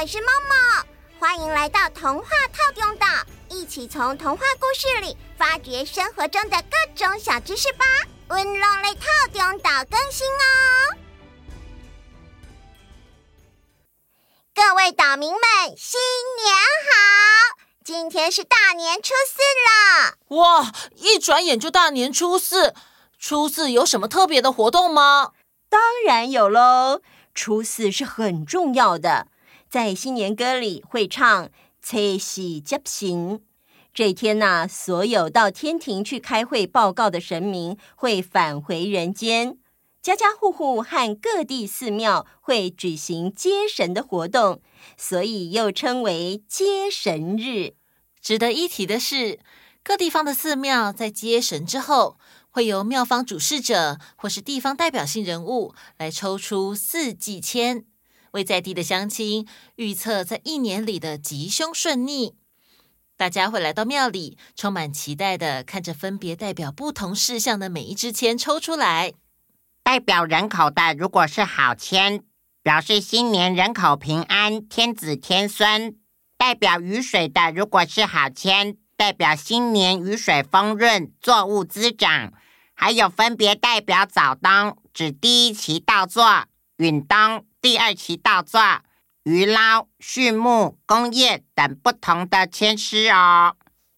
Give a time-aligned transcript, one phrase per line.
[0.00, 0.86] 我是梦梦，
[1.18, 3.06] 欢迎来到童话套中岛，
[3.50, 7.84] 一起从童话故事里发掘生活中的各种小知识吧。
[8.28, 10.94] 温龙类套中岛更新哦！
[14.54, 15.40] 各位岛民们，
[15.76, 15.98] 新
[16.44, 16.54] 年
[16.86, 17.58] 好！
[17.84, 20.14] 今天是大年初四了。
[20.36, 22.72] 哇，一转眼就大年初四。
[23.18, 25.32] 初四有什么特别的活动吗？
[25.68, 27.00] 当然有喽！
[27.34, 29.26] 初四是很重要的，
[29.68, 31.50] 在新年歌里会唱
[31.82, 33.40] “初四接神”。
[33.92, 39.58] 这天呢，所有到天庭去开会报告的神明会返回人间，
[40.00, 44.62] 家家户户和各地寺庙会举行接神的活动，
[44.96, 47.74] 所以又称为接神日。
[48.22, 49.38] 值得一提的是，
[49.82, 52.18] 各地方的寺庙在接神之后，
[52.50, 57.84] 会由庙方主事者或是地方代表性人物来抽出四季签，
[58.32, 59.46] 为在地的乡亲
[59.76, 62.34] 预测在一年里的吉凶顺逆。
[63.16, 69.12] 大家会来到庙里，充满期待的看着分别代表不同事项的每一支签抽出来。
[69.82, 72.22] 代表人口的如果是好签，
[72.62, 75.94] 表示新年人口平安、天子天孙；
[76.36, 82.32] 代表雨水的如果是好签，代表新年雨水丰润、作物滋长。
[82.74, 86.44] 还有分别代表早冬，指第一期稻作；
[86.76, 88.60] 允冬，第二期大作；
[89.24, 93.56] 渔捞、畜牧、工业等不同的签诗哦。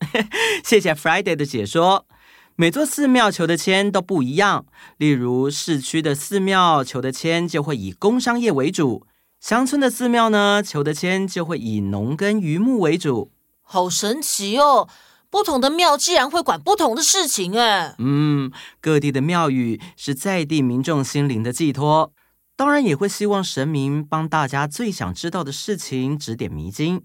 [0.64, 2.06] 谢谢 Friday 的解说。
[2.54, 4.66] 每座寺庙求的签都不一样，
[4.98, 9.06] 例如市区的寺庙求的签就会以工商业为主，
[9.40, 13.32] 乡村的寺庙呢求的签就会以农耕渔牧为主。
[13.62, 14.88] 好神奇哦！
[15.30, 18.52] 不同的庙竟然会管不同的事情，哎，嗯，
[18.82, 22.12] 各地的庙宇是在地民众心灵的寄托，
[22.62, 27.02] 当然也会希望神明帮大家最想知道的事情指点迷津，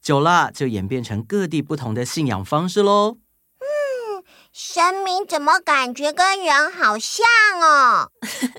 [0.00, 3.18] 久了就演变成各地不同的信仰方式喽。
[3.58, 7.26] 嗯，神明怎么感觉跟人好像
[7.60, 8.12] 哦？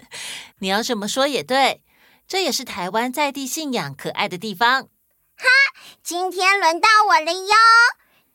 [0.61, 1.81] 你要这么说也对，
[2.27, 4.83] 这也是台湾在地信仰可爱的地方。
[4.83, 5.47] 哈，
[6.03, 7.55] 今天轮到我了哟。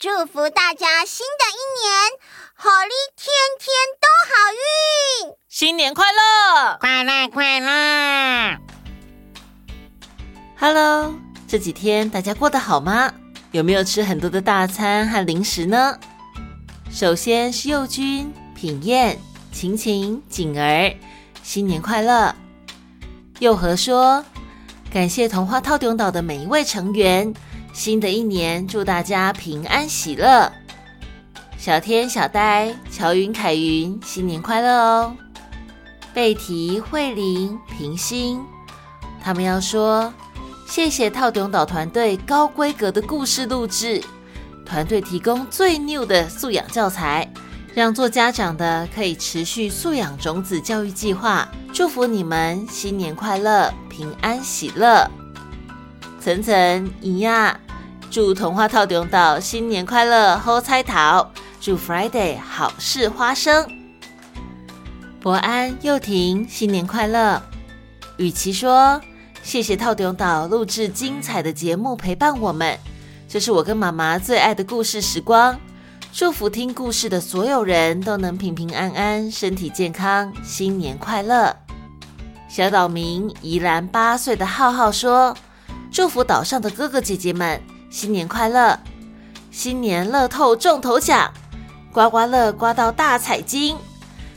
[0.00, 1.92] 祝福大家新的一年，
[2.54, 3.68] 好利天天
[4.00, 4.32] 都好
[5.28, 8.56] 运，新年快乐，快乐快乐。
[10.58, 11.14] Hello，
[11.46, 13.12] 这几天大家过得好吗？
[13.50, 15.98] 有没有吃很多的大餐和零食呢？
[16.90, 19.18] 首先是佑君、品燕、
[19.52, 20.96] 晴晴、景儿，
[21.42, 22.34] 新年快乐。
[23.40, 24.24] 佑和说，
[24.90, 27.34] 感谢童话透中岛的每一位成员。
[27.72, 30.50] 新的一年，祝大家平安喜乐。
[31.56, 35.16] 小天、小呆、乔云、凯云，新年快乐哦！
[36.12, 38.40] 贝提、慧玲、平心，
[39.22, 40.12] 他们要说
[40.66, 44.02] 谢谢透中岛团队高规格的故事录制，
[44.66, 47.30] 团队提供最 new 的素养教材，
[47.74, 51.48] 让做家长的可以持续素养种子教育计划。
[51.72, 55.08] 祝福你们新年快乐，平安喜乐。
[56.20, 57.58] 层层一呀，
[58.10, 61.32] 祝童话透中岛新年快乐，好彩桃！
[61.58, 63.66] 祝 Friday 好事花生。
[65.18, 67.42] 博安、又婷新年快乐。
[68.18, 69.00] 雨琦说
[69.42, 72.78] ：“谢谢透中岛录制精彩的节目陪伴我们，
[73.26, 75.58] 这是我跟妈妈最爱的故事时光。
[76.12, 81.56] 祝福听故事的所有人都能平平安安，身体健康，新年快乐。”
[82.46, 85.34] 小岛民宜兰八岁的浩浩说。
[85.90, 87.60] 祝福岛上的哥哥姐姐们
[87.90, 88.78] 新年快乐！
[89.50, 91.32] 新年乐透中头奖，
[91.92, 93.76] 刮刮乐刮到大彩金。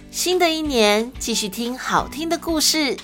[0.09, 2.97] 新的一年继续听好听的故事，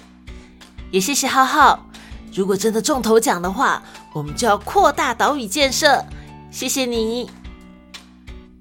[0.89, 1.85] 也谢谢浩浩。
[2.33, 6.03] 如果真的中头奖的话，我们就要扩大岛屿建设。
[6.49, 7.29] 谢谢你，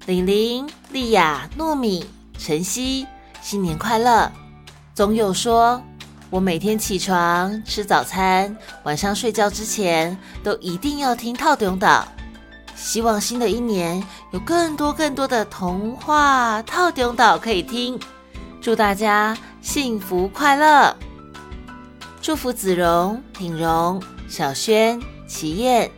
[0.05, 2.05] 玲玲、莉亚、糯米、
[2.37, 3.07] 晨曦，
[3.41, 4.31] 新年快乐！
[4.93, 5.81] 总有说，
[6.31, 12.07] 我每天起床吃早餐，晚上睡觉之前都一定要听透中岛。
[12.75, 17.99] 希望新的一年有更多更多的童话透中岛可以听。
[18.61, 20.95] 祝大家幸福快乐！
[22.21, 25.89] 祝福子荣、品荣、小轩、齐燕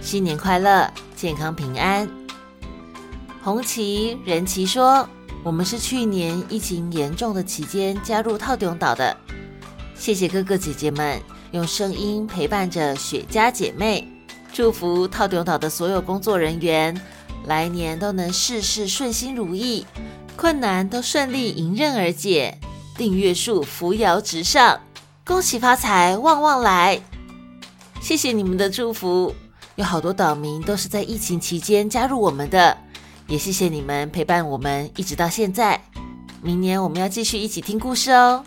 [0.00, 2.08] 新年快乐，健康平安。
[3.42, 5.08] 红旗、仁奇说
[5.42, 9.16] ：“我们是去年疫情严重的期间加入透中岛的，
[10.00, 11.20] 谢谢哥哥姐姐们
[11.50, 14.08] 用声音陪伴着雪茄姐妹。
[14.50, 16.98] 祝福透中岛的所有工作人员，
[17.44, 19.86] 来年都能事事顺心如意。”
[20.38, 22.58] 困难都顺利迎刃而解，
[22.96, 24.80] 订阅数扶摇直上，
[25.22, 26.98] 恭喜发财旺旺来！
[28.00, 29.34] 谢谢你们的祝福，
[29.76, 32.74] 有好多岛民都是在疫情期间加入我们的，
[33.26, 35.78] 也谢谢你们陪伴我们一直到现在。
[36.40, 38.42] 明年我们要继续一起听故事哦。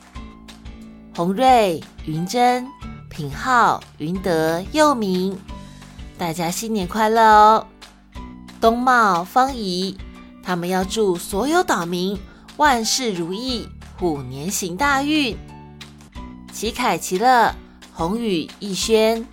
[1.16, 2.68] 洪瑞、云珍、
[3.08, 5.38] 品浩、云德、佑明，
[6.18, 7.68] 大家新年快乐哦！
[8.60, 9.96] 东茂、方怡。
[10.42, 12.20] 他们要祝所有岛民
[12.58, 13.70] 万事如意，
[14.00, 15.38] 虎年行大运。
[16.52, 17.54] 齐凯、齐乐、
[17.94, 19.24] 宏宇、逸轩，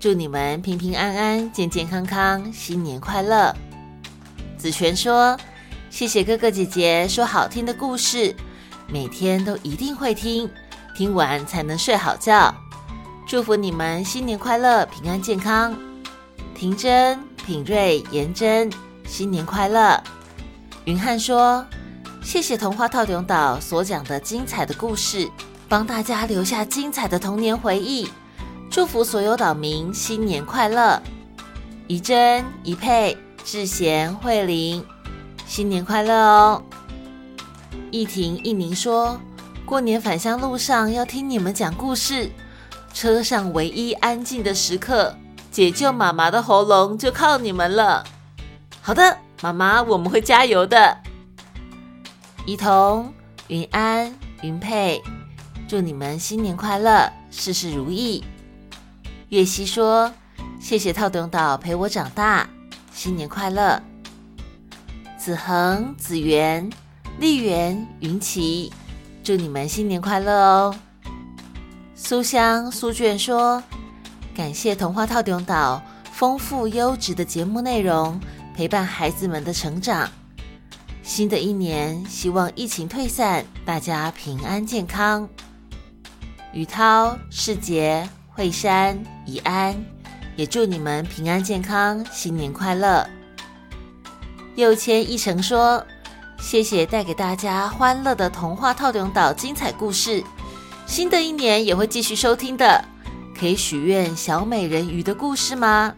[0.00, 3.54] 祝你们平平安安、健健康康，新年快乐。
[4.56, 5.38] 子璇说
[5.90, 8.34] ：“谢谢哥哥姐姐说好听的故事，
[8.88, 10.50] 每天都一定会听，
[10.96, 12.54] 听完才能睡好觉。
[13.26, 15.76] 祝福你们新年快乐，平安健康。”
[16.54, 18.72] 婷珍、品瑞、颜真，
[19.06, 20.02] 新年快乐。
[20.86, 21.66] 云汉说
[22.24, 25.28] ：“谢谢童话透中岛所讲的精彩的故事，
[25.68, 28.08] 帮大家留下精彩的童年回忆。
[28.70, 31.02] 祝福所有岛民新年快乐！
[31.88, 33.14] 怡珍、怡佩、
[33.44, 34.82] 智贤、慧玲，
[35.46, 36.62] 新年快乐哦！”
[37.92, 39.20] 一婷、一宁说
[39.66, 42.30] ：“过年返乡路上要听你们讲故事，
[42.94, 45.12] 车上唯一安静的时刻，
[45.50, 48.04] 解救妈妈的喉咙就靠你们了。”
[48.80, 49.18] 好的。
[49.42, 50.96] 妈妈，我们会加油的。
[52.46, 53.12] 怡彤、
[53.48, 55.02] 云安、云佩，
[55.68, 58.24] 祝你们新年快乐，事事如意。
[59.28, 60.10] 月西说
[60.58, 62.48] ：“谢谢透中岛陪我长大，
[62.94, 63.78] 新年快乐。”
[65.20, 66.70] 子恒、子源、
[67.18, 68.72] 丽媛、云奇，
[69.26, 70.72] 祝你们新年快乐哦。
[71.96, 73.60] 苏香、苏卷说
[74.36, 75.82] ：“感谢童话套顶岛
[76.12, 78.20] 丰富优质的节目内容。”
[78.54, 80.08] 陪伴孩子们的成长。
[81.02, 85.28] 新的一年，希望疫情退散，大家平安健康。
[86.52, 89.74] 宇涛、世杰、惠山、怡安，
[90.36, 93.04] 也祝你们平安健康，新年快乐。
[94.54, 95.84] 又谦一成说
[96.46, 100.22] ：“谢谢带给大家欢乐的童话透中岛精彩故事，
[100.86, 102.84] 新的一年也会继续收听的。
[103.36, 105.92] 可以许愿小美人鱼的故事吗？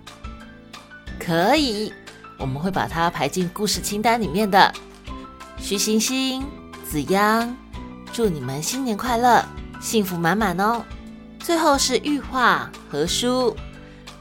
[1.20, 1.92] 可以。”
[2.40, 4.72] 我们会把它排进故事清单里面的。
[5.58, 6.42] 徐星星、
[6.82, 7.54] 子央，
[8.10, 9.44] 祝你们新年快乐，
[9.82, 10.82] 幸福满满哦！
[11.40, 13.54] 最后是玉化和书，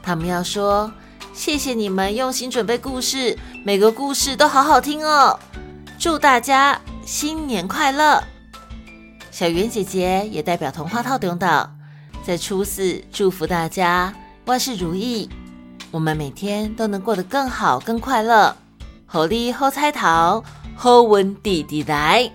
[0.02, 0.92] 他们要说
[1.32, 5.40] 谢谢你们用心准备故事，每个故事都好好听哦！
[5.98, 8.22] 祝大家新年快乐！
[9.32, 11.68] 小圆姐姐也代表童话透中岛，
[12.22, 14.14] 在初四祝福大家
[14.44, 15.28] 万事如意。
[15.90, 18.56] 我们每天都能过得更好、更快乐。
[19.06, 20.44] 好利好彩桃，
[20.76, 22.30] 好运弟弟来。